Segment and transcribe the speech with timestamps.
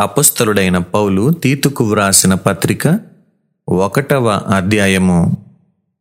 [0.00, 3.00] అపస్తరుడైన పౌలు తీతుకు వ్రాసిన పత్రిక
[3.68, 5.34] ఒకటవ అధ్యాయము.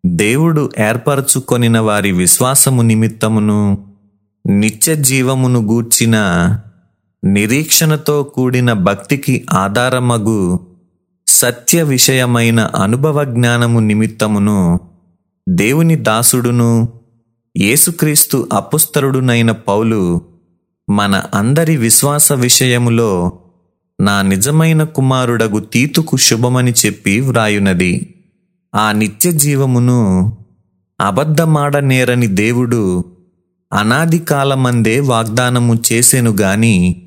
[0.06, 3.88] దేవుడు ఏర్పరచుకొనిన వారి విశ్వాసము నిమిత్తమును
[4.50, 6.16] నిత్య జీవమును గూర్చిన
[7.24, 10.60] నిరీక్షణతో కూడిన భక్తికి ఆధారమగు
[11.28, 14.80] సత్య విషయమైన అనుభవ జ్ఞానము నిమిత్తమును
[15.50, 16.88] దేవుని దాసుడును
[17.58, 20.22] యేసుక్రీస్తు అపుస్తరుడునైన పౌలు
[20.90, 23.40] మన అందరి విశ్వాస విషయములో
[24.02, 28.16] నా నిజమైన కుమారుడగు తీతుకు శుభమని చెప్పి వ్రాయునది.
[28.76, 30.34] ఆ నిత్య జీవమును
[31.02, 33.06] అబద్ధమాడనేరని దేవుడు
[33.74, 37.02] అనాది కాలమందే వాగ్దానము చేసెను గాని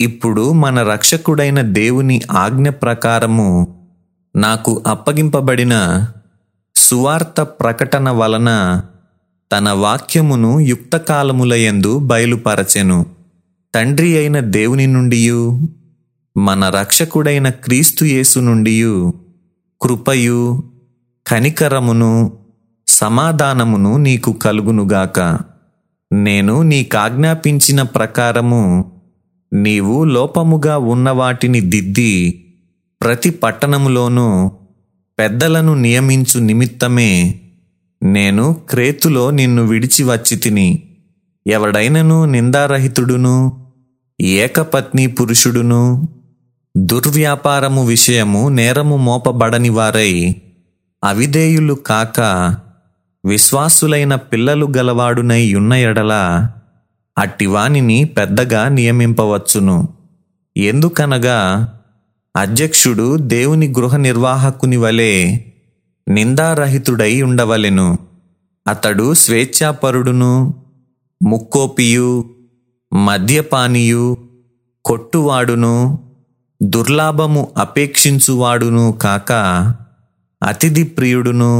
[0.00, 3.78] ఇప్పుడు మన రక్షకుడైన దేవుని ఆజ్ఞ ప్రకారము
[4.36, 6.06] నాకు అప్పగింపబడిన
[6.76, 8.82] సువార్త ప్రకటన వలన
[9.52, 13.06] తన వాక్యమును యుక్తకాలములయందు బయలుపరచెను.
[13.74, 15.60] తండ్రి అయిన దేవుని నుండియు
[16.38, 19.14] మన రక్షకుడైన క్రీస్తు నుండి నుండియు
[19.82, 20.62] కృపయు
[21.26, 22.32] కనికరమును
[22.88, 25.38] సమాధానమును నీకు కలుగునుగాక.
[26.12, 28.92] నేను నీకాజ్ఞాపించిన ప్రకారము
[29.52, 32.44] నీవు లోపముగా ఉన్న వాటిని దిద్ది
[33.02, 34.50] ప్రతి పట్టణములోనూ
[35.18, 37.40] పెద్దలను నియమించు నిమిత్తమే
[38.02, 40.82] నేను క్రేతులో నిన్ను విడిచి వచ్చి తిని
[41.46, 43.66] ఎవడైనను నిందారహితుడును
[44.20, 46.08] ఏకపత్ని పురుషుడును
[46.76, 50.34] దుర్వ్యాపారము విషయము నేరము మోపబడని వారై
[51.04, 52.20] అవిధేయులు కాక
[53.24, 56.12] విశ్వాసులైన పిల్లలు గలవాడునై ఉన్న ఎడల
[57.18, 59.88] అట్టివానిని పెద్దగా నియమింపవచ్చును.
[60.56, 61.68] ఎందుకనగా
[62.36, 65.38] అధ్యక్షుడు దేవుని గృహ నిర్వాహకుని వలె
[66.08, 67.98] నిందారహితుడై ఉండవలెను.
[68.68, 70.54] అతడు స్వేచ్ఛాపరుడును
[71.22, 72.30] ముక్కోపియు
[72.94, 74.16] మద్యపానీయు
[74.84, 76.09] కొట్టువాడును
[76.60, 79.32] దుర్లాభము అపేక్షించువాడును కాక
[80.42, 81.52] అతిథి ప్రియుడును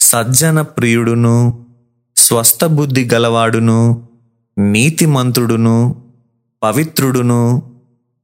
[0.00, 1.36] సజ్జన ప్రియుడును
[2.16, 3.80] స్వస్థబుద్ధి గలవాడును
[4.56, 5.76] నీతిమంతుడును
[6.62, 7.42] పవిత్రుడును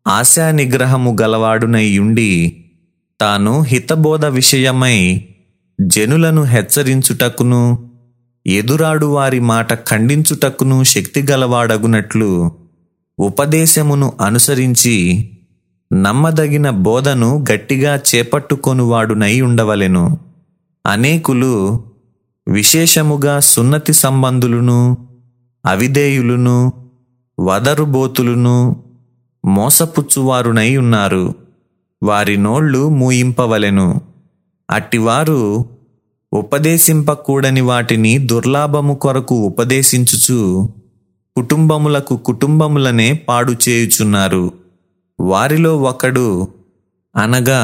[0.07, 2.33] ఆశా నిగ్రహము గలవాడునై ఉండి
[3.21, 4.99] తాను హితబోధ విషయమై
[5.79, 7.63] జనులను హెచ్చరించుటకును
[8.47, 12.31] ఎదురాడు వారి మాట ఖండించుటకును శక్తి గలవాడగునట్లు
[13.19, 14.97] ఉపదేశమును అనుసరించి
[15.93, 20.19] నమ్మదగిన బోధను గట్టిగా చేపట్టుకొనువాడునై ఉండవలెను.
[20.87, 21.85] అనేకులు
[22.49, 24.97] విశేషముగా సున్నతి సంబంధులును
[25.67, 26.73] అవిధేయులును
[27.41, 28.85] వదరుబోతులును
[29.47, 31.35] మోసపుచ్చువారునై ఉన్నారు.
[32.03, 34.01] వారి నోళ్ళు మూయింపవలెను.
[34.71, 35.65] అట్టివారు
[36.33, 40.69] ఉపదేశింపకూడని వాటిని దుర్లాభము కొరకు ఉపదేశించుచు
[41.37, 44.62] కుటుంబములకు కుటుంబములనే పాడు చేయుచున్నారు.
[45.23, 46.49] వారిలో ఒకడు
[47.17, 47.61] అనగా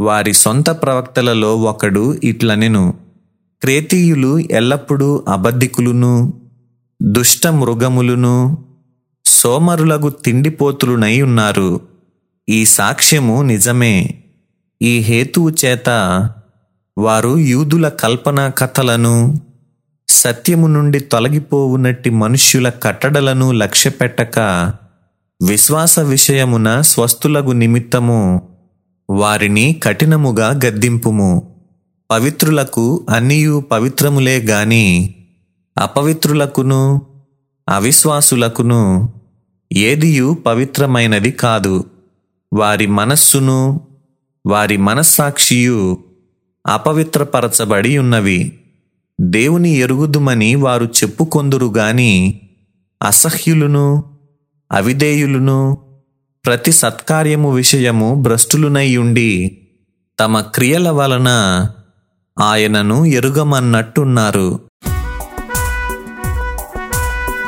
[0.00, 2.94] వారి సొంత ప్రవక్తలలో ఒకడు ఇట్లనెను.
[3.62, 6.32] క్రేతీయులు ఎల్లప్పుడూ అబద్ధికులును
[7.02, 8.64] దుష్ట మృగములును
[9.24, 11.80] సోమరులగు తిండిపోతులునై ఉన్నారు.
[12.48, 14.22] ఈ సాక్ష్యము నిజమే.
[14.82, 15.88] ఈ హేతువు చేత
[16.98, 19.40] వారు యూదుల కల్పనా కథలను
[20.08, 24.38] సత్యము నుండి తొలగిపోవునట్టి మనుష్యుల కట్టడలను లక్ష్యపెట్టక
[25.42, 28.42] విశ్వాస విషయమున స్వస్థులగు నిమిత్తము
[29.10, 31.54] వారిని కఠినముగా గద్దింపుము.
[32.10, 35.14] పవిత్రులకు అన్నియు పవిత్రములే గాని
[35.78, 37.02] అపవిత్రులకును
[37.68, 39.12] అవిశ్వాసులకును
[39.72, 41.84] ఏదియు పవిత్రమైనది కాదు.
[42.52, 43.80] వారి మనస్సును
[44.46, 45.98] వారి మనస్సాక్షియు
[46.66, 48.58] అపవిత్రపరచబడి ఉన్నవి
[49.20, 52.40] దేవుని ఎరుగుదుమని వారు చెప్పుకొందురు గాని
[53.02, 54.11] అసహ్యులును
[54.72, 55.78] అవిధేయులును
[56.46, 59.58] ప్రతి సత్కార్యము విషయము భ్రష్టులునై ఉండి
[60.20, 61.28] తమ క్రియల వలన
[62.38, 64.60] ఆయనను ఎరుగమన్నట్టున్నారు.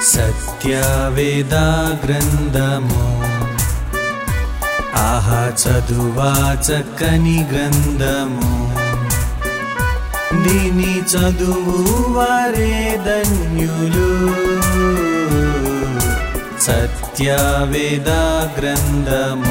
[0.02, 3.14] సత్యవేదా గ్రంథము
[4.96, 8.74] ఆహా చదువా చక్కని గ్రంథము.
[10.42, 14.34] దీని చదువు వారే ధన్యులు.
[16.64, 19.44] सत्यावेदाग्रन्थम्।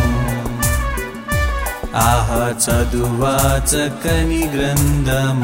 [1.96, 2.30] आह
[2.64, 5.44] चदुवाचकनिग्रन्थम्